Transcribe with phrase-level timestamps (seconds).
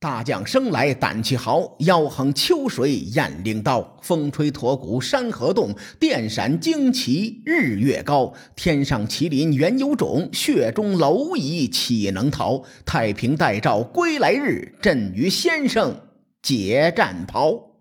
[0.00, 3.98] 大将生来胆气豪，腰横秋水雁翎刀。
[4.00, 8.32] 风吹驼骨山河动，电闪旌旗日月高。
[8.56, 12.64] 天上麒麟原有种，血中蝼蚁岂能逃？
[12.86, 15.94] 太平待诏归来日，朕与先生
[16.40, 17.76] 解战袍。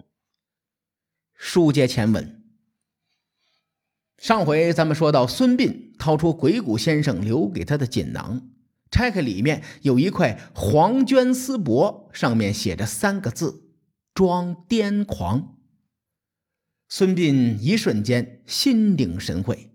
[1.34, 2.44] 书接前文，
[4.18, 8.42] 上回咱们说到，孙膑掏出鬼谷先生留给他的锦囊。
[8.92, 13.64] 拆开里面有一块黄绢丝帛，上面写着三个字
[14.14, 15.58] ：“装癫狂。”
[16.90, 19.72] 孙膑一瞬间心领神会。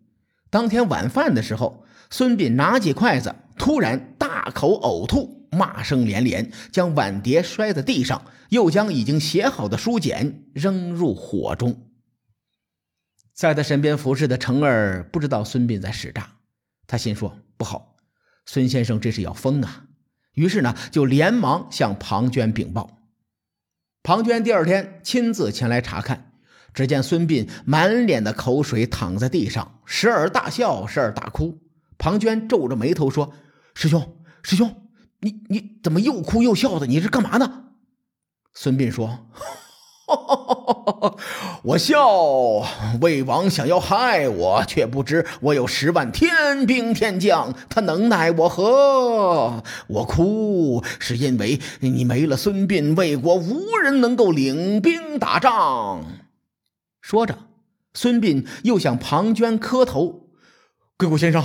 [0.51, 11.89] 当天晚饭的时候，孙膑拿起筷子，突然大口呕吐，骂声连连，将碗碟摔在地上，又将已经写好的书简扔入火中。
[13.33, 16.33] 在他身边服侍的程儿不知道孙膑在使诈，
[16.87, 17.94] 他心说不好。
[18.47, 19.87] 孙先生这是要疯啊！
[20.34, 22.98] 于是呢，就连忙向庞涓禀报。
[24.03, 26.33] 庞涓第二天亲自前来查看，
[26.75, 31.59] 只见孙膑满脸的口水躺在地上，时而大笑，时而大哭。
[31.97, 33.33] 庞涓皱着眉头说
[33.75, 34.89] ：“师兄，师兄，
[35.20, 36.87] 你你怎么又哭又笑的？
[36.87, 37.70] 你是干嘛呢？”
[38.53, 39.31] 孙膑说。
[41.62, 41.98] 我笑，
[43.01, 49.62] 魏王想要害我，却不知我有十万天兵天将，他能奈我何？
[49.89, 56.05] 我哭，是因为你没了孙膑，魏国无人能够领兵打仗。
[57.01, 57.39] 说着，
[57.95, 60.28] 孙膑又向庞涓磕头
[60.97, 61.45] ：“鬼谷先生，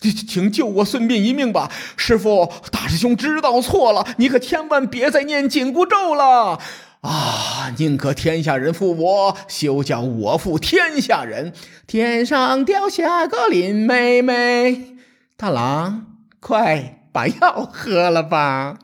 [0.00, 1.70] 请救我孙膑一命吧！
[1.96, 6.60] 师傅，大师兄知道错了，你可千万别再念紧箍咒了。”
[7.08, 7.74] 啊！
[7.78, 11.52] 宁可天下人负我，休叫我负天下人。
[11.86, 14.96] 天上掉下个林妹妹，
[15.36, 16.06] 大郎，
[16.40, 18.78] 快把药喝了吧。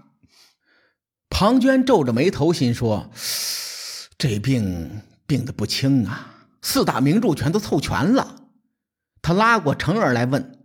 [1.28, 3.10] 庞涓皱着眉头，心说：
[4.16, 6.30] 这病病得不轻啊！
[6.62, 8.36] 四大名著全都凑全了。
[9.20, 10.60] 他拉过程儿来问：“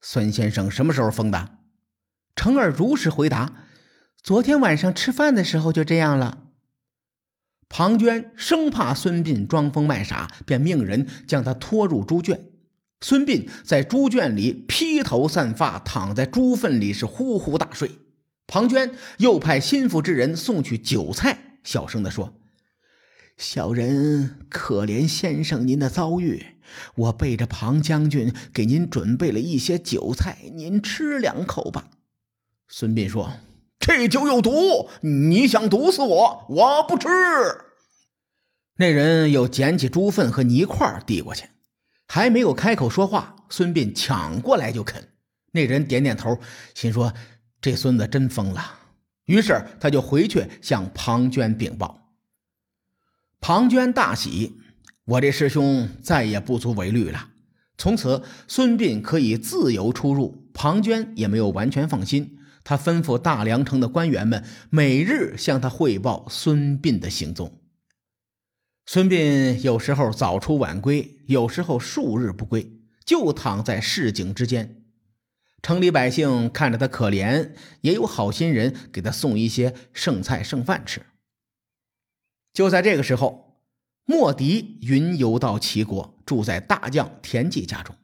[0.00, 1.58] 孙先生什么时候疯的？”
[2.36, 3.52] 程儿如实回答
[4.22, 6.38] ：“昨天晚上吃饭的时候就这样了。”
[7.68, 12.46] 庞涓生怕孙膑装疯卖傻，便命人将他拖入猪圈。
[13.00, 17.90] 孙膑在猪圈里披头散发，躺在猪粪里是呼呼大睡。
[18.46, 22.34] 庞涓又派心腹之人送去酒菜，小声地说
[23.36, 26.44] ：“小人可怜先生您的遭遇，
[26.94, 31.90] 我背着庞将军给您准备了一些酒菜，您吃两口吧。”
[32.68, 33.32] 孙膑说。
[33.78, 36.46] 这酒有毒，你想毒死我？
[36.48, 37.08] 我不吃。
[38.76, 41.48] 那人又捡起猪粪和泥块递过去，
[42.08, 45.10] 还没有开口说话，孙膑抢过来就啃。
[45.52, 46.38] 那人点点头，
[46.74, 47.12] 心说
[47.60, 48.80] 这孙子真疯了。
[49.26, 52.10] 于是他就回去向庞涓禀报。
[53.40, 54.58] 庞涓大喜，
[55.04, 57.28] 我这师兄再也不足为虑了。
[57.76, 62.38] 从此，孙膑可以自由出入，庞涓也没有完全放心。
[62.64, 67.60] 他吩咐大梁城的官员们每日向他汇报孙膑的行踪。
[68.86, 74.82] 孙膑有时候早出晚归，有时候数日不归，就躺在市井之间。
[75.62, 81.06] 城里百姓看着他可怜，也有好心人给他送一些剩菜剩饭吃。
[82.52, 83.62] 就在这个时候，
[84.04, 87.96] 莫迪云游到齐国，住在大将田忌家中。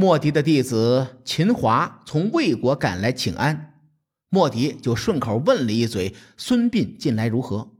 [0.00, 3.80] 莫迪的弟子秦华从魏国赶来请安，
[4.28, 7.72] 莫迪就顺口问了一嘴：“孙膑近来如何？”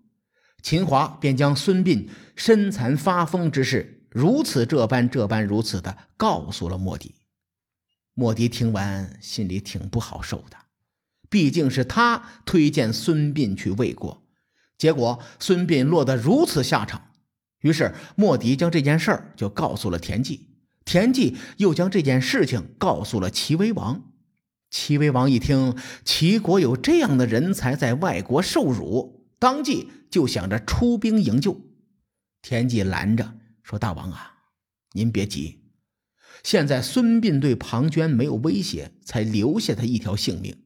[0.61, 7.15] 秦华便将孙膑身残发疯之事，如此这般这般如此的告诉了莫迪。
[8.15, 10.57] 莫迪听完，心里挺不好受的，
[11.31, 14.25] 毕竟是他推荐孙膑去魏国，
[14.77, 17.13] 结果孙膑落得如此下场。
[17.61, 20.58] 于是莫迪将这件事儿就告诉了田忌。
[20.89, 24.11] 田忌又将这件事情告诉了齐威王。
[24.71, 31.61] 齐威王一听齐国有这样的人才在外国受辱，当即就想着出兵营救。
[32.41, 34.33] 田忌拦着说：“大王啊，
[34.93, 35.61] 您别急，
[36.43, 40.57] 现在孙膑对庞涓没有威胁，才留下他一条性命。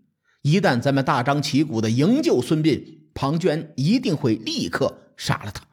[0.42, 5.66] 一旦咱们大张旗鼓的营救孙膑，庞涓一定会立刻杀了他。”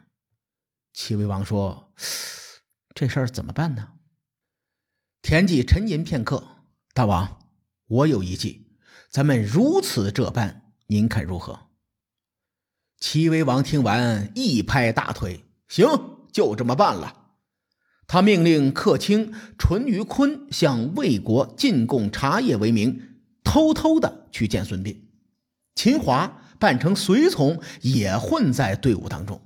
[0.91, 1.93] 齐威王说
[2.95, 3.89] ：“这事儿怎么办呢？”
[5.21, 6.43] 田忌沉吟片刻，
[6.93, 7.39] 大王，
[7.87, 8.67] 我有一计，
[9.11, 11.67] 咱们如此这般，您看如何？
[12.99, 15.87] 齐威王听完，一拍大腿，行，
[16.31, 17.15] 就这么办了。
[18.07, 24.97] 他命令客卿淳于髡向魏国进贡茶叶为名，偷偷的去见孙膑。
[25.75, 29.39] 秦华扮成随从，也混在队伍当中。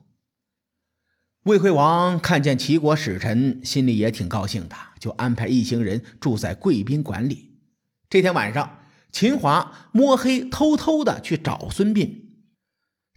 [1.44, 7.58] 魏惠王看见齐国使臣，心里也挺高兴的，就安排一行人住在贵宾馆里。
[8.10, 8.80] 这天晚上，
[9.12, 12.10] 秦华摸黑偷偷的去找孙膑，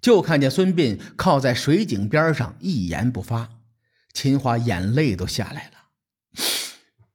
[0.01, 3.49] 就看见孙膑靠在水井边上，一言不发。
[4.13, 6.43] 秦华眼泪都下来了。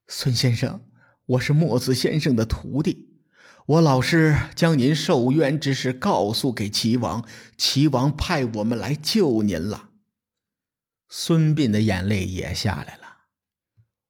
[0.08, 0.80] 孙先生，
[1.26, 3.10] 我是墨子先生的徒弟。
[3.66, 7.26] 我老师将您受冤之事告诉给齐王，
[7.58, 9.90] 齐王派我们来救您了。
[11.14, 13.02] 孙膑的眼泪也下来了。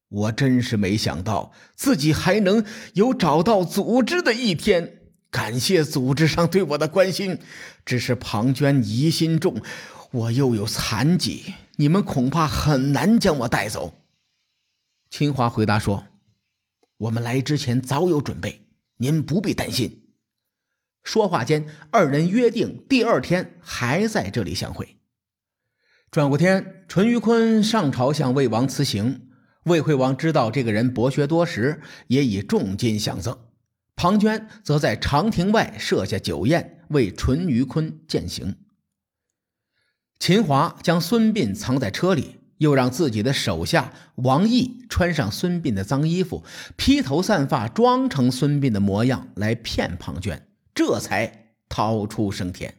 [0.08, 2.64] 我真是没想到自己还能
[2.94, 5.00] 有找到组织的一天。
[5.28, 7.38] 感谢组织上对我的关心，
[7.84, 9.60] 只是庞涓疑心重，
[10.12, 14.04] 我又有残疾，你们恐怕很难将我带走。
[15.10, 16.06] 秦华回答说
[16.98, 18.68] ：“我们来之前早有准备。”
[18.98, 20.04] 您不必担心。
[21.02, 24.98] 说话间，二人约定第二天还在这里相会。
[26.12, 29.30] 转过天，淳于髡上朝向魏王辞行。
[29.64, 33.34] 魏惠王知道这个人博学多识，也以重金相赠。
[33.96, 38.56] 庞涓则在长亭外设下酒宴，为淳于髡饯行。
[40.18, 42.40] 秦华将孙膑藏在车里。
[42.58, 46.44] 又让自己的手下王毅穿上孙膑的脏衣服，
[46.76, 50.38] 披头散发，装成孙膑的模样来骗庞涓，
[50.72, 52.72] 这才逃出升天。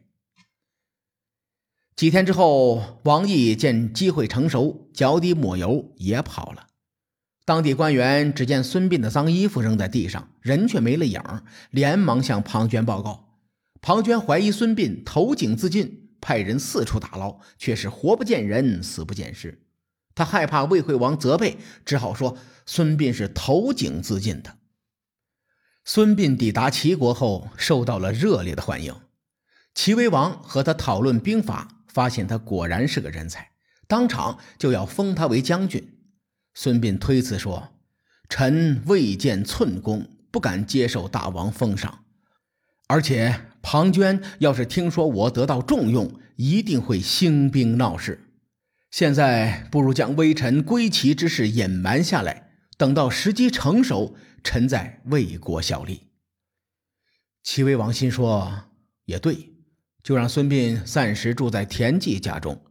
[1.95, 6.67] 几天之后，王毅见机会成熟，脚底抹油也跑了。
[7.45, 11.21] 当地官员只见孙膑的脏衣服扔在地上，人却没了影
[11.69, 13.37] 连忙向庞涓报告。
[13.81, 19.61] 庞涓怀疑孙膑投井自尽，派人四处打捞，却是活不见人，死不见尸。
[20.15, 24.55] 他害怕魏惠王责备，只好说孙膑是投井自尽的。
[25.85, 28.95] 孙膑抵达齐国后，受到了热烈的欢迎。
[29.75, 33.51] 齐威王和他讨论兵法，发现他果然是个人才，
[33.87, 35.99] 当场就要封他为将军。
[36.53, 37.69] 孙膑推辞说
[38.27, 42.03] ：“臣未见寸功，不敢接受大王封赏。
[42.87, 48.29] 而且庞涓要是听说我得到重用，一定会兴兵闹事。”
[48.91, 56.09] 现在不如将微臣归齐之事隐瞒下来，等到时机成熟，臣在为国效力。
[57.41, 58.65] 齐威王心说
[59.05, 59.52] 也对，
[60.03, 62.61] 就让孙膑暂时住在田忌家中。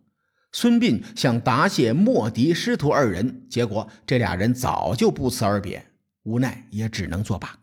[0.53, 5.87] 孙膑想答谢莫迪师徒二人，结果这俩人早就不辞而别，
[6.25, 7.59] 无奈也只能作罢。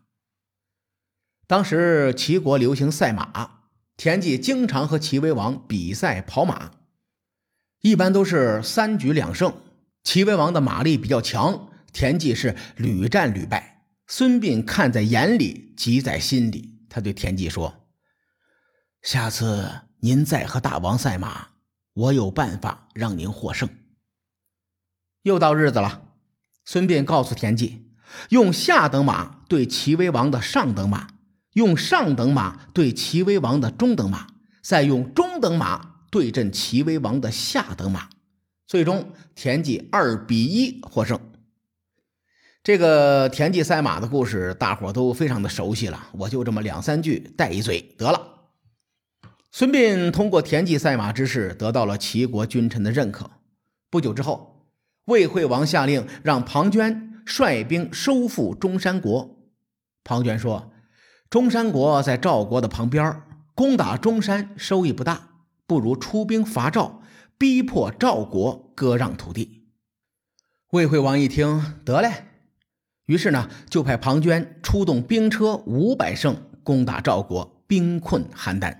[1.46, 3.62] 当时齐国流行赛马，
[3.96, 6.72] 田忌经常和齐威王比赛跑马。
[7.80, 9.54] 一般都是三局两胜，
[10.02, 13.84] 齐威王的马力比较强，田忌是屡战屡败。
[14.06, 16.80] 孙膑看在眼里，急在心里。
[16.88, 17.79] 他对田忌说
[19.02, 19.70] ：“下次
[20.00, 21.48] 您再和大王赛马，
[21.94, 23.68] 我有办法让您获胜。”
[25.22, 26.02] 又到日子了，
[26.64, 27.90] 孙膑告诉田忌，
[28.30, 31.08] 用下等马对齐威王的上等马，
[31.52, 34.28] 用上等马对齐威王的中等马，
[34.62, 35.88] 再用中等马。
[36.10, 38.08] 对阵齐威王的下等马，
[38.66, 41.20] 最终田忌二比一获胜。
[42.64, 48.39] 这个田忌赛马的故事，大伙都非常的熟悉了，我就这么两三句带一嘴得了。
[49.52, 53.30] 孙膑通过田忌赛马之事，得到了齐国君臣的认可。
[53.90, 54.68] 不久之后，
[55.06, 59.36] 魏惠王下令让庞涓率兵收复中山国。
[60.04, 60.70] 庞涓说
[61.28, 63.22] ：“中山国在赵国的旁边，
[63.56, 65.28] 攻打中山收益不大。”
[65.66, 67.00] 不如出兵伐赵，
[67.38, 69.68] 逼迫赵国割让土地。
[70.70, 72.24] 魏惠王一听，得嘞，
[73.06, 78.76] 于是呢，就派庞涓出动兵车五百乘攻打赵国，兵困邯郸。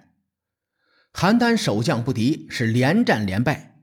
[1.13, 3.79] 邯郸守将不敌，是连战连败。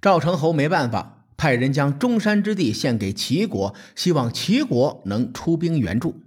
[0.00, 6.20] 赵成侯没办法，派人将中山之地献给齐国，希望齐国能出兵援助。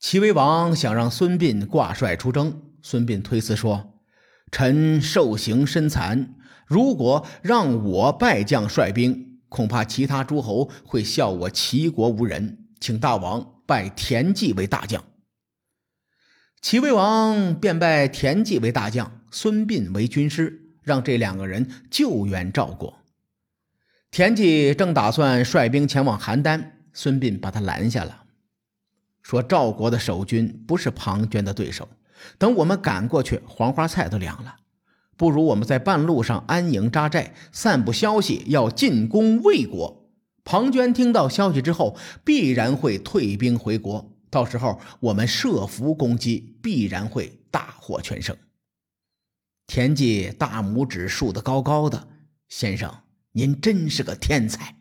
[0.00, 3.94] 齐威王想让孙膑挂帅出征，孙膑推辞说。
[4.50, 6.36] 臣受刑身残，
[6.66, 12.66] 如果让我败将率兵，恐怕其他诸侯会笑我齐国无人。
[12.78, 15.02] 请大王拜田忌为大将。
[16.60, 23.00] 齐威王便拜田忌为大将，孙膑为军师，让这两个人救援赵国。
[24.12, 28.26] 田忌正打算率兵前往邯郸，孙膑把他拦下了，
[29.22, 31.88] 说：“赵国的守军不是庞涓的对手。”
[32.38, 34.54] 等我们赶过去，黄花菜都凉了。
[35.16, 40.08] 不如我们在半路上安营扎寨，散布消息，要进攻魏国。
[40.44, 44.12] 庞涓听到消息之后，必然会退兵回国。
[44.30, 48.36] 到时候我们设伏攻击，必然会大获全胜。
[49.66, 52.08] 田忌大拇指竖得高高的，
[52.48, 53.02] 先生，
[53.32, 54.76] 您真是个天才。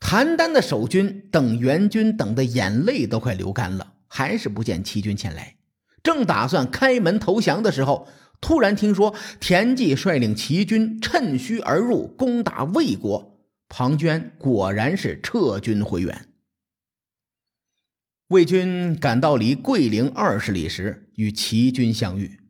[0.00, 5.56] 邯郸的守军等援军等的眼泪都快流干了，还是不见齐军前来。
[6.02, 8.06] 正打算开门投降的时候，
[8.40, 13.40] 突然听说田忌率领齐军趁虚而入，攻打魏国。
[13.68, 16.28] 庞涓果然是撤军回援。
[18.28, 22.40] 魏军赶到离桂陵二十里时，与齐军相遇。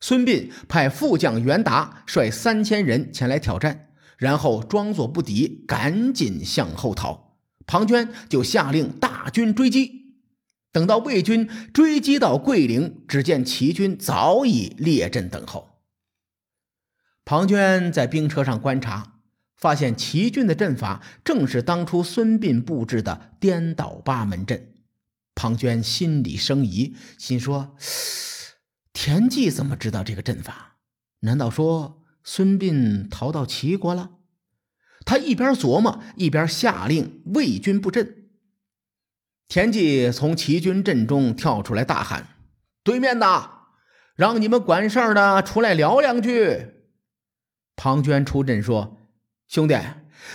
[0.00, 3.86] 孙膑派副将袁达率三千人前来挑战。
[4.18, 7.36] 然后装作不敌，赶紧向后逃。
[7.66, 10.16] 庞涓就下令大军追击。
[10.72, 15.68] 等到魏军追击到桂陵，只见齐军早已列阵等候。
[17.24, 19.20] 庞涓在兵车上观察，
[19.56, 24.74] 发现齐军的阵法正是当初孙膑布置的颠倒八门阵。
[25.36, 27.76] 庞涓心里生疑，心说：
[29.00, 30.78] 田忌怎么知道这个阵法？
[31.20, 32.02] 难道说？
[32.24, 34.10] 孙膑逃到齐国了，
[35.06, 38.28] 他一边琢磨，一边下令魏军布阵。
[39.46, 42.26] 田忌从齐军阵中跳出来，大喊
[42.82, 43.50] ：“对面的，
[44.16, 46.66] 让你们管事儿的出来聊两句。”
[47.76, 48.98] 庞涓出阵说
[49.46, 49.78] ：“兄弟，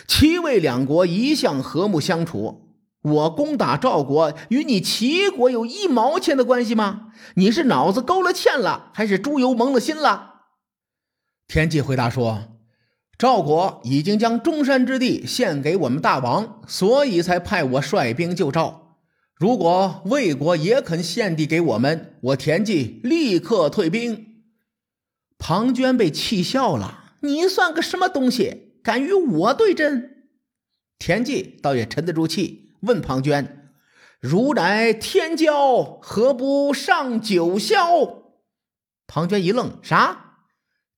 [0.08, 2.63] 齐魏两国一向和睦相处，
[3.04, 7.12] 我攻打赵国与你齐国有一毛钱的关系吗？
[7.36, 10.46] 你是脑子勾了芡了，还是猪油蒙了心了？”
[11.48, 12.60] 田忌回答说
[13.18, 18.98] ：“赵国已经将中山之地献给我们大王，所以才派我率兵救赵。
[19.36, 24.28] 如果魏国也肯献地给我们，我田忌立刻退兵。”
[25.38, 30.26] 庞涓被气笑了：“你算个什么东西，敢与我对阵？”
[30.98, 33.48] 田忌倒也沉得住气，问庞涓
[34.22, 38.24] ：“如乃天骄，何不上九霄？”
[39.08, 40.36] 庞涓一愣：“啥？”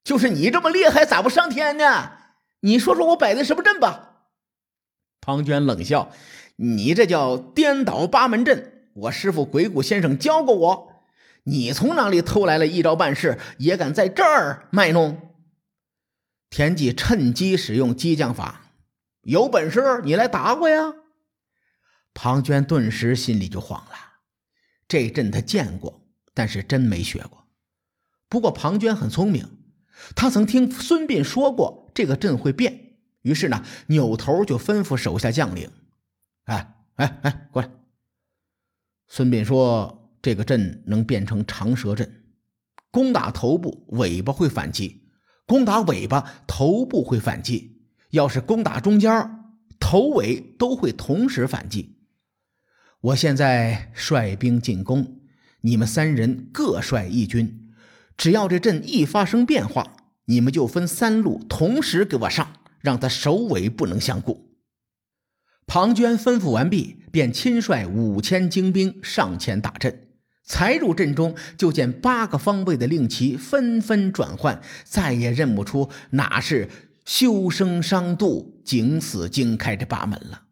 [0.04, 2.12] 就是你这么厉害，咋不上天呢？
[2.60, 4.28] 你说说我摆的什么阵吧？
[5.22, 6.12] 庞涓冷笑
[6.58, 10.94] ：“你这叫颠倒八门阵，我师傅鬼谷先生教过我。
[11.44, 15.34] 你从哪里偷来了一招半式，也敢在这儿卖弄？”
[16.50, 18.72] 田忌趁机使用激将法
[19.22, 20.94] ：“有本事你来打我呀！”
[22.16, 23.92] 庞涓顿时心里就慌了。
[24.88, 27.46] 这阵他见过，但是真没学过。
[28.28, 29.48] 不过庞涓很聪明。
[30.14, 35.72] 他曾听孙膑说过这个阵会变，于是呢，扭头就吩咐手下将领
[36.46, 37.70] ：“哎哎哎，过来！”
[39.08, 42.26] 孙膑说：“这个阵能变成长蛇阵，
[42.92, 45.02] 攻打头部，尾巴会反击；
[45.46, 49.10] 攻打尾巴，头部会反击；要是攻打中间，
[49.80, 51.95] 头尾都会同时反击。
[53.06, 55.20] 我现在率兵进攻，
[55.62, 57.70] 你们三人各率一军。”
[58.18, 64.50] 只要这阵一发生变化，你们就分三路同时给我上，让他首尾不能相顾。
[65.68, 70.08] 庞涓吩咐完毕，便亲率五千精兵上前打阵。
[70.44, 76.70] 才入阵中，就见八个方位的令旗纷纷转换，再也认不出哪是
[77.06, 80.45] 修生伤度、景死经开这八门了。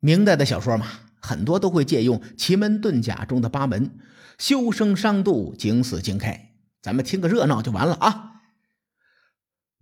[0.00, 0.86] 明代的小说嘛，
[1.20, 3.98] 很多都会借用奇门遁甲中的八门。
[4.38, 6.52] 修生伤度，景死经开。
[6.80, 8.34] 咱们听个热闹就完了啊！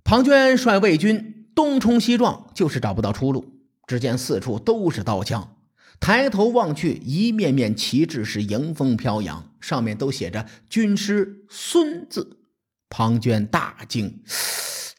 [0.03, 3.53] 庞涓率魏军东冲西撞，就是找不到出路。
[3.87, 5.57] 只见四处都是刀枪，
[6.01, 12.39] 抬头望去，一面面旗帜是迎风飘扬，上面都写着“军师孙”字。
[12.89, 14.23] 庞涓大惊，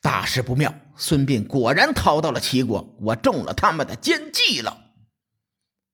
[0.01, 0.74] 大事不妙！
[0.95, 4.87] 孙膑果然逃到了齐国，我中了他们的奸计了。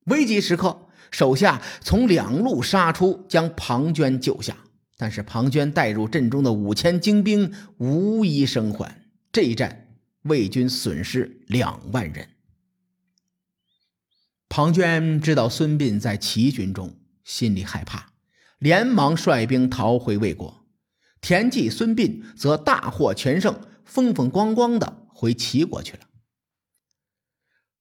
[0.06, 0.88] 危急时刻。
[1.12, 4.58] 手下从两路杀出，将庞涓救下。
[4.98, 9.04] 但是庞涓带入阵中的五千精兵无一生还。
[9.32, 9.90] 这一战，
[10.24, 12.30] 魏军损失两万人。
[14.50, 18.14] 庞涓知道孙膑在齐军中，心里害怕，
[18.58, 20.66] 连忙率兵逃回魏国。
[21.22, 26.00] 田忌、孙膑则大获全胜，风风光光的回齐国去了。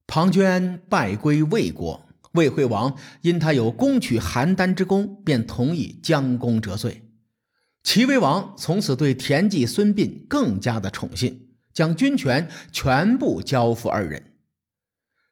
[0.05, 2.02] 庞涓败归魏国。
[2.33, 7.09] 魏惠王因他有攻取邯郸之功，便同意将功折罪。
[7.83, 14.33] 齐威王从此对田忌、孙膑更加的宠信，将军权全部交付二人。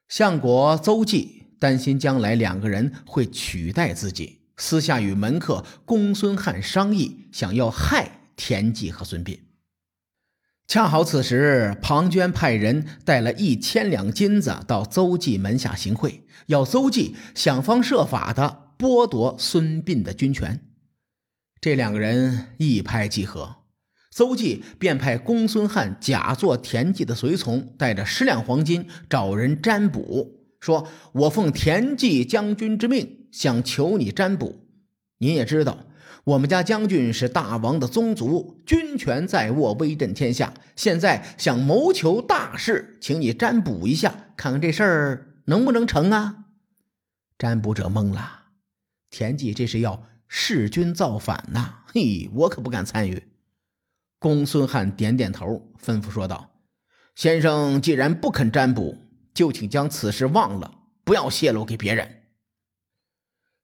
[0.08, 9.38] 相国邹忌担心将来两个人会取代自己，私下与门客公孙汉商议，想要害田忌和孙膑。
[10.72, 20.58] 恰好此时，庞涓派人带了一千两金子到邹忌门下行贿，要邹忌想方设法的剥夺孙膑的军权。
[21.60, 23.56] 这两个人一拍即合，
[24.10, 34.64] 邹忌便派公孙汉假作田忌的随从，带着十两黄金找人占卜，说：“我奉田忌将军之命，想求你占卜。
[35.18, 35.84] 您也知道。”
[36.24, 40.54] 我们家将军是大王的宗族，军权在握，威震天下。
[40.76, 46.44] 现在想谋求大事，请你占卜一下，看看这事儿能不能成啊？
[47.36, 48.42] 占卜者懵了，
[49.10, 51.80] 田忌这是要弑君造反呐！
[51.92, 53.20] 嘿，我可不敢参与。
[54.20, 56.52] 公孙瀚点点头，吩咐说道
[57.16, 58.96] ：“先生既然不肯占卜，
[59.34, 62.08] 就请将此事忘了，不要泄露给别人。”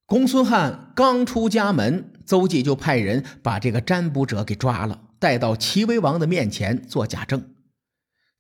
[0.09, 7.55] 公孙瀚刚出家门，邹忌就派人把这个占卜者给抓了，带到齐威王的面前做假证。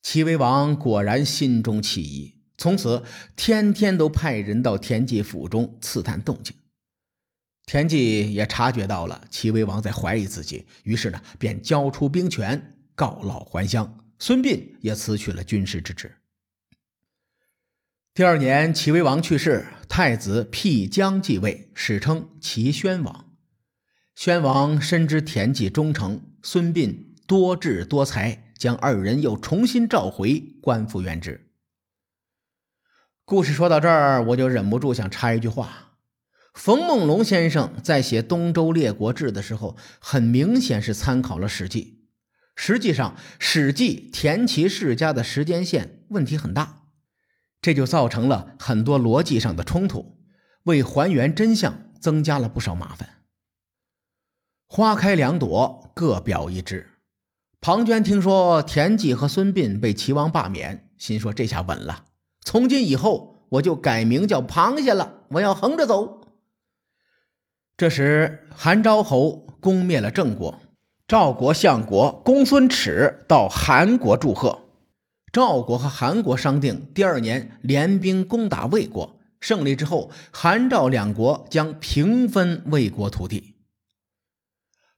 [0.00, 3.04] 齐威王果然心中起疑，从此
[3.36, 6.56] 天天都派人到田忌府中刺探动静。
[7.66, 14.06] 田忌也察觉到了齐威王在怀疑自己，于是呢，便交出兵权，告老还乡。
[14.18, 16.14] 孙膑也辞去了军师之职。
[18.14, 23.24] 第二年，齐威王去世，太子辟疆继位，史称齐宣王。
[24.14, 26.94] 宣王深知田忌忠诚，孙膑
[27.26, 31.50] 多智多才，将二人又重新召回，官复原职。
[33.24, 35.94] 故事说到这儿，我就忍不住想插一句话：
[36.54, 41.82] 冯梦龙先生在写《东周列国志》的时候，很明显是参考了《史记》。
[42.54, 46.77] 实际上，《史记》田齐世家的时间线问题很大。
[47.60, 50.16] 这就造成了很多逻辑上的冲突，
[50.64, 53.08] 为还原真相增加了不少麻烦。
[54.66, 56.90] 花开两朵，各表一枝。
[57.60, 62.04] 庞涓听说田忌和孙膑被齐王罢免，心说这下稳了，
[62.42, 66.20] 从今以后我就改名叫螃蟹了，我要横着走。
[67.76, 70.60] 这时，韩昭侯攻灭了郑国，
[71.08, 74.67] 赵国相国公孙耻到韩国祝贺。
[75.32, 83.54] 赵国和韩国商定，第二年联兵攻打魏国，胜利之后，韩赵两国将平分魏国土地。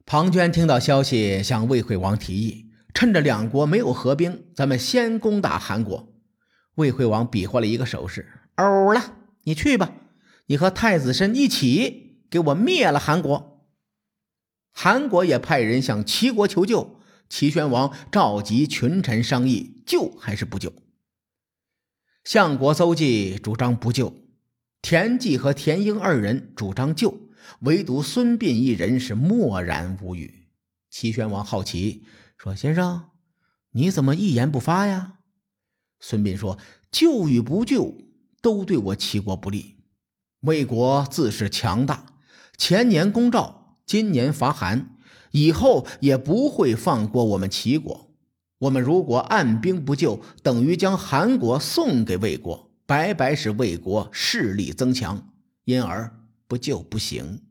[0.07, 6.13] 庞涓听到消息，向魏惠王提议，趁着两国没有合兵，咱们先攻打韩国。
[6.77, 9.93] 魏惠王比划了一个手势，欧了，你去吧，
[10.47, 13.67] 你和太子申一起给我灭了韩国。
[14.73, 17.01] 韩国也派人向齐国求救。
[17.29, 20.73] 齐宣王召集群臣商议，救还是不救？
[22.23, 24.15] 相国邹忌主张不救，
[24.81, 27.19] 田忌和田婴二人主张救，
[27.63, 30.47] 唯独孙膑一人是默然无语。
[30.91, 32.05] 齐宣王好奇，
[32.39, 33.11] 说：“先生，
[33.73, 35.15] 你怎么一言不发呀？”
[35.99, 36.57] 孙膑说
[36.93, 37.99] ：“救与不救，
[38.41, 39.75] 都对我齐国不利。
[40.43, 42.15] 魏国自是强大，
[42.57, 44.97] 前年攻赵，今年伐韩。”
[45.33, 48.10] 以后也不会放过我们齐国。
[48.61, 55.27] 我们如果按兵不救，等于将韩国送给魏国，白白使魏国势力增强。
[55.65, 56.17] 因而
[56.49, 57.43] 不救不行。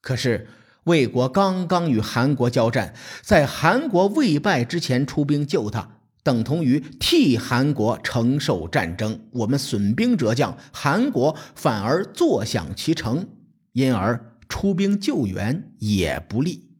[0.00, 0.48] 可是
[0.84, 9.28] 魏国刚刚与韩国交战，在韩国未败之前出兵救他，等同于替韩国承受战争。
[9.32, 13.28] 我们损兵折将，韩国反而坐享其成，
[13.72, 16.70] 因而出兵救援也不利。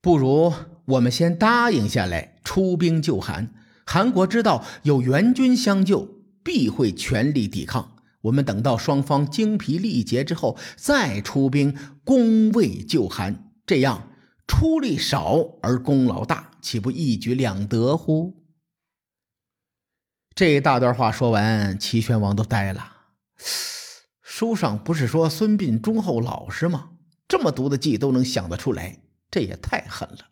[0.00, 0.52] 不如
[0.90, 3.52] 我们先答应下来，出兵救韩。
[3.86, 6.08] 韩国知道有援军相救，
[6.42, 7.96] 必会全力抵抗。
[8.22, 14.10] 我们等到双方精疲力竭之后，再出兵攻魏救韩，这样
[14.46, 18.36] 出力少而功劳大，岂不一举两得乎？
[20.34, 22.92] 这一大段话说完，齐宣王都呆了。
[24.22, 26.90] 书上不是说孙膑忠厚老实吗？
[27.28, 29.00] 这么毒的计都能想得出来。
[29.30, 30.29] 这也太狠了，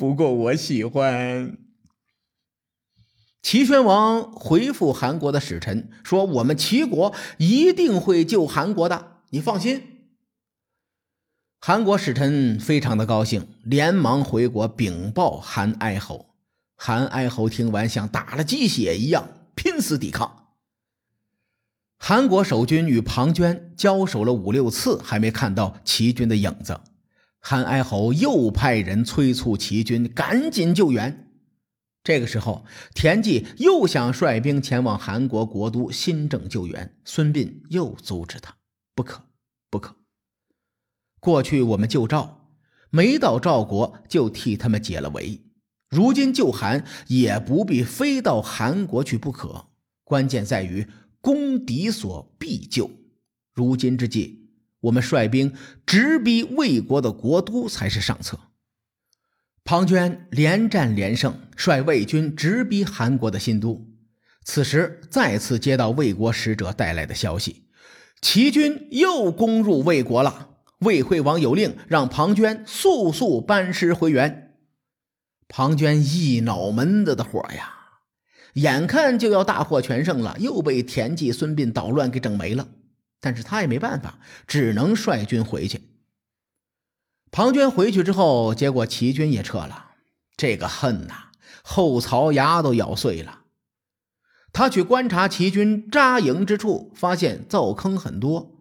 [0.00, 1.58] 不过我喜欢。
[3.42, 9.98] 齐宣王回复韩国的使臣说：“我们齐国一定会救韩国的，你放心。”
[11.60, 16.30] 韩国使臣非常的高兴，连忙回国禀报韩哀侯。
[16.76, 20.46] 韩哀侯听完，像打了鸡血一样，拼死抵抗。
[21.98, 26.80] 韩国守军与庞涓交手了五六次，还没看到齐军的影子。
[27.40, 31.26] 韩哀侯又派人催促齐军赶紧救援。
[32.02, 38.56] 这个时候，田忌又想率兵前往韩国国都新郑救援，孙膑又阻止他
[38.96, 39.22] ：“不可，
[39.70, 39.96] 不可！
[41.20, 42.48] 过去我们救赵，
[42.88, 45.42] 没到赵国就替他们解了围。
[45.90, 49.66] 如今救韩，也不必非到韩国去不可。
[50.04, 50.86] 关键在于
[51.20, 52.90] 攻敌所必救。
[53.52, 54.39] 如今之计，
[54.80, 55.54] 我们率兵
[55.86, 58.38] 直逼魏国的国都才是上策。
[59.64, 63.86] 庞涓连战连胜，率魏军直逼韩国的新都。
[64.42, 67.66] 此时再次接到魏国使者带来的消息，
[68.22, 70.48] 齐军又攻入魏国了。
[70.80, 74.54] 魏惠王有令，让庞涓速速班师回援。
[75.46, 77.74] 庞涓一脑门子的火呀，
[78.54, 82.66] 眼看就要大获全胜了，又被田忌、孙膑捣乱给整没了。
[83.20, 85.82] 但是他也没办法，只能率军回去。
[87.30, 89.90] 庞涓回去之后，结果齐军也撤了。
[90.36, 91.26] 这个恨呐，
[91.62, 93.40] 后槽牙都咬碎了。
[94.52, 98.56] 他去观察齐军扎营之处，发现灶坑很多。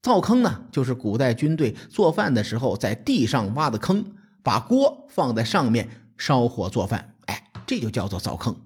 [0.00, 7.14] 灶坑呢，就是古代军队做饭的时候在地上挖的坑，把锅放在上面烧火做饭。
[7.26, 8.56] 哎，这就叫做灶坑。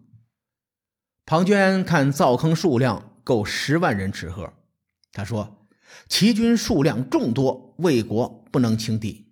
[1.25, 4.53] 庞涓看灶坑数量够十万人吃喝，
[5.13, 5.67] 他说
[6.09, 9.27] ：“齐军数量众多，魏国不能轻敌。”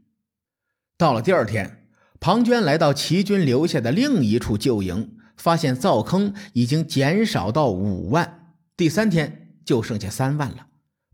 [0.98, 8.54] 到了第二天，庞涓来到齐军留下的另一处旧营，发现灶坑已经减少到五万。
[8.76, 10.68] 第三天就剩下三万了，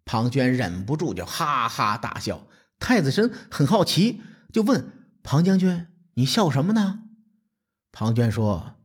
[0.05, 2.47] 庞涓忍不住就哈哈大笑。
[2.79, 4.21] 太子申很好奇，
[4.53, 7.01] 就问庞将军：“你笑什么呢？”
[7.93, 8.77] 庞涓说：“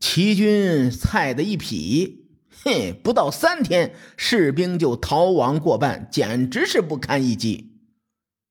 [0.00, 2.23] 齐军菜的一匹，
[2.64, 7.78] 嘿，不到三天，士兵就逃亡过半，简直是不堪一击。”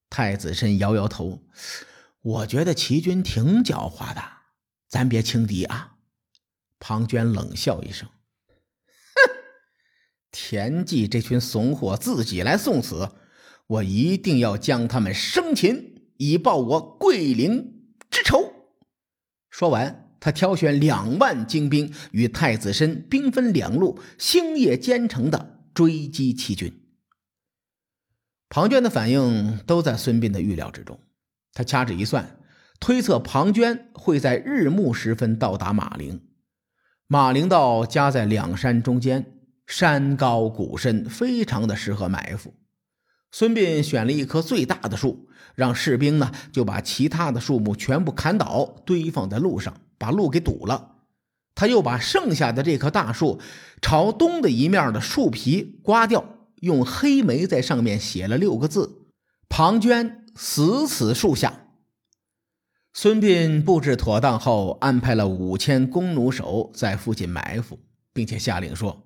[0.07, 1.41] 太子申摇摇头。
[2.21, 4.21] 我觉得齐军挺狡猾的，
[4.87, 5.95] 咱别轻敌啊！
[6.79, 8.07] 庞涓冷笑一声
[9.15, 9.31] ：“哼，
[10.31, 13.09] 田忌这群怂货自己来送死，
[13.65, 18.53] 我一定要将他们生擒，以报我桂陵之仇。”
[19.49, 26.73] 说完，他挑选两万精兵，与太子申兵分两路，星夜兼程的追击齐军。
[28.47, 30.97] 庞涓的反应都在孙膑的预料之中。
[31.51, 32.37] 他掐指一算，
[32.79, 36.21] 推测庞涓会在日暮时分到达马陵。
[37.07, 39.25] 马陵道夹在两山中间，
[39.67, 42.53] 山高谷深，非常的适合埋伏。
[43.33, 50.91] 孙膑选了一棵最大的树，让士兵呢就把其他的树木全部砍倒，堆放在路上，把路给堵了。
[51.55, 53.41] 他又把剩下的这棵大树
[53.81, 56.23] 朝东的一面的树皮刮掉，
[56.61, 59.07] 用黑煤在上面写了六个字
[59.49, 61.67] ：“庞涓。”死此树下。
[62.91, 67.79] 孙膑布置妥当后，安排了五千弓弩手在附近埋伏，
[68.13, 69.02] 并且下令说：“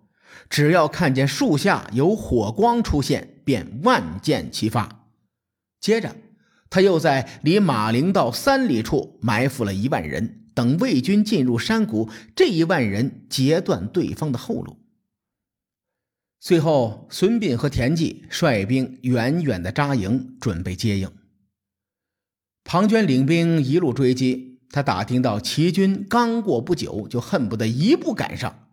[0.50, 5.10] 只要看见树下有火光出现，便万箭齐发。”
[5.80, 6.15] 接着，
[6.69, 14.78] 他又在离马陵道三里处埋伏了一万人，等魏军进入山谷，这一万人截断对方的后路。
[16.39, 21.12] 最后，孙膑和田忌率兵远远的扎营，准备接应。
[22.63, 28.67] 庞涓领兵一路追击，他打听到齐军刚过不久，就恨不得一步赶上。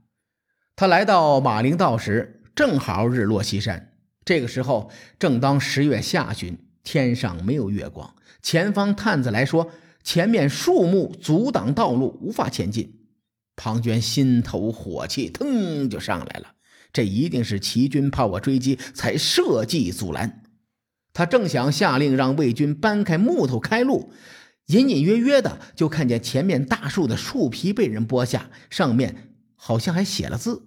[0.77, 3.93] 他来到马陵道时，正好日落西山。
[4.25, 8.15] 这个时候正当十月下旬，天上没有月光。
[8.43, 9.71] 前方探子来说，
[10.03, 13.01] 前面树木阻挡道路，无法前进。
[13.55, 16.55] 庞涓心头火气腾就上来了，
[16.93, 20.43] 这一定是齐军怕我追击，才设计阻拦。
[21.13, 24.13] 他正想下令让魏军搬开木头开路，
[24.67, 29.34] 隐隐约约的就看见前面大树的树皮被人剥下，上面
[29.67, 30.67] 好像还写了字，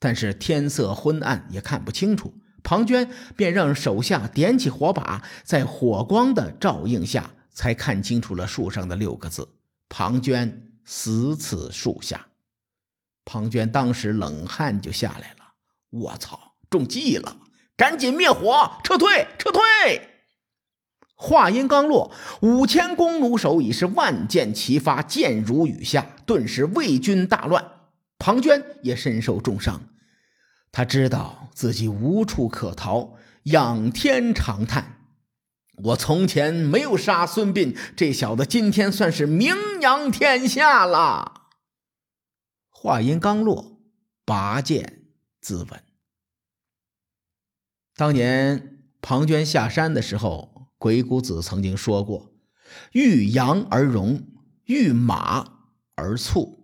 [0.00, 2.34] 但是天色昏暗，也看不清楚。
[2.64, 9.48] 庞涓便让手下点起火把，在火光的照映下，才看清楚了树上的六个字
[9.88, 10.52] ：“庞涓
[10.84, 12.26] 死此树下。”
[13.24, 15.54] 庞涓当时冷汗就下来了，
[15.90, 17.36] 我操，中计了！
[17.76, 19.62] 赶紧灭火，撤退，撤退！
[21.14, 27.64] 话音刚落，五千弓弩手已是万箭齐发，箭如雨下，顿时魏军大乱。
[28.24, 29.88] 庞涓也身受重伤，
[30.70, 35.08] 他知道自己无处可逃，仰天长叹
[35.82, 41.48] ：“我从前没有杀孙膑，这小子今天算是名扬天下了。”
[42.70, 43.80] 话音刚落，
[44.24, 45.02] 拔剑
[45.40, 45.80] 自刎。
[47.96, 52.32] 当年庞涓下山的时候，鬼谷子曾经说过
[52.94, 54.22] ：“遇羊而荣，
[54.66, 55.64] 遇马
[55.96, 56.60] 而促。”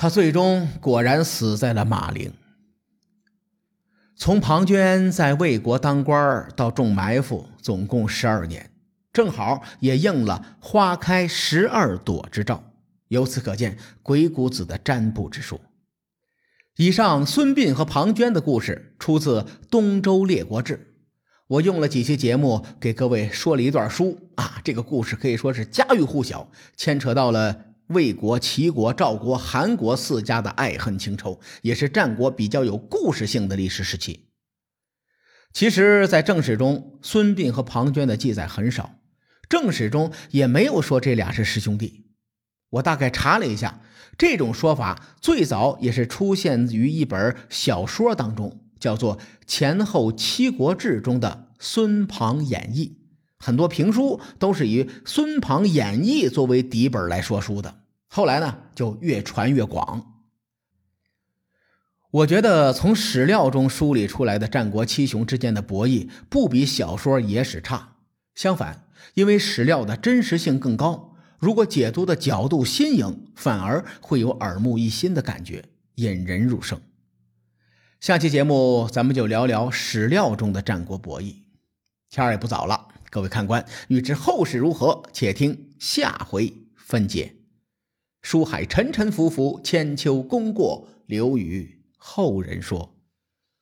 [0.00, 2.32] 他最终果然死在了马陵。
[4.14, 8.70] 从庞涓在魏国当官到中埋伏，总共十二年，
[9.12, 12.62] 正好也应了“花开十二朵”之兆。
[13.08, 15.60] 由此可见，鬼谷子的占卜之术。
[16.76, 20.76] 以上孙膑和庞涓的故事出自《东周列国志》，
[21.48, 34.28] 我用了几期节目给各位说了一段书啊，这个故事可以说是家喻户晓，牵扯到了魏国、齐国、赵国、韩国四家的爱恨情仇，也是战国比较有故事性的历史时期。
[35.52, 38.96] 其实，在正史中，孙膑和庞涓的记载很少，
[39.48, 42.06] 正史中也没有说这俩是师兄弟。
[42.70, 43.80] 我大概查了一下，
[44.18, 52.97] 这种说法最早也是出现于一本小说当中，叫做《前后七国志》中的《孙庞演义》。
[53.38, 57.82] 很多评书都是以《孙庞演义》作为底本来说书的。
[58.06, 60.14] 后来呢，就越传越广。
[62.10, 67.96] 我觉得从史料中梳理出来的战国七雄之间的博弈，不比小说野史差。
[68.34, 76.80] 相反，因为史料的真实性更高，如果解读的角度新颖，反而会有耳目一新的感觉，引人入胜。
[78.00, 81.34] 下期节目咱们就聊聊史料中的战国博弈。
[82.08, 87.36] 天儿也不早了，各位看官，欲知后事如何，且听下回分解。
[88.22, 91.82] 书海沉沉浮浮，千秋功过留与。
[91.96, 92.96] 后人说：“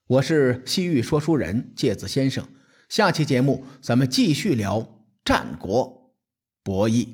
[0.08, 2.48] 我是西域说书人介子先生。
[2.88, 6.14] 下期节目咱们继续聊战国
[6.62, 7.06] 博弈。”